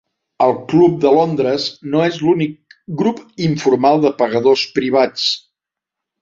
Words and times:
El 0.43 0.53
club 0.71 0.93
de 1.03 1.11
Londres 1.17 1.67
no 1.95 2.01
és 2.05 2.17
l'únic 2.29 2.55
grup 3.03 3.21
informal 3.49 4.03
de 4.07 4.13
pagadors 4.23 4.65
privats. 4.81 5.29